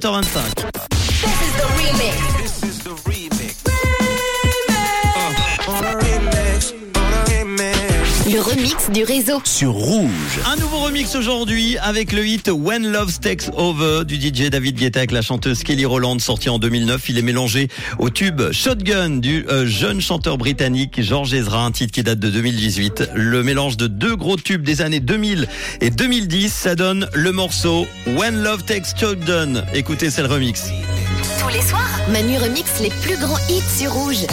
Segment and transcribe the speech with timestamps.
[0.00, 0.88] 7h25.
[0.90, 2.38] This is the remix.
[2.40, 3.17] This is the remix.
[8.30, 9.40] Le remix du réseau.
[9.44, 10.40] sur Rouge.
[10.44, 15.00] Un nouveau remix aujourd'hui avec le hit When Love Takes Over du DJ David Guetta
[15.00, 17.08] avec la chanteuse Kelly Rowland sorti en 2009.
[17.08, 17.68] Il est mélangé
[17.98, 22.28] au tube Shotgun du euh, jeune chanteur britannique George Ezra, un titre qui date de
[22.28, 23.12] 2018.
[23.14, 25.48] Le mélange de deux gros tubes des années 2000
[25.80, 29.64] et 2010, ça donne le morceau When Love Takes Shotgun.
[29.72, 30.64] Écoutez, c'est le remix.
[31.40, 34.26] Tous les soirs, Manu remix les plus grands hits sur Rouge.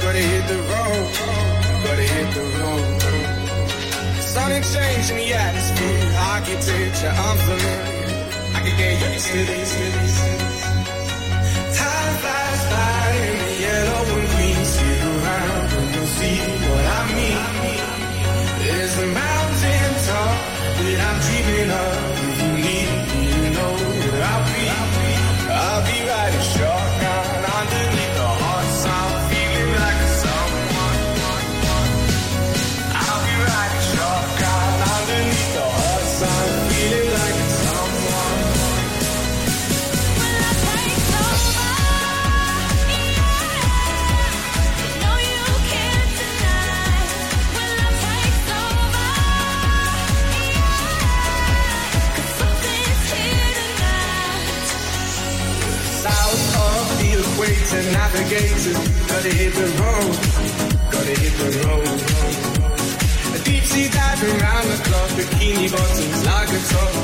[0.00, 0.06] You.
[0.06, 1.12] Gotta hit the road,
[1.84, 3.00] gotta hit the road.
[4.22, 7.82] Sonic change in the atmosphere, architecture unfamiliar.
[8.54, 9.72] I could get used to this.
[11.78, 14.64] Time flies by in the yellow and green.
[14.64, 17.38] Stick around and you'll see what I mean.
[18.64, 20.36] There's a mountain top
[20.80, 21.89] that I'm dreaming of.
[57.70, 60.16] Equator, navigators, gotta hit the road,
[60.90, 61.86] gotta hit the road.
[63.34, 66.99] A deep sea dive around the clock, bikini bottoms, lager tops.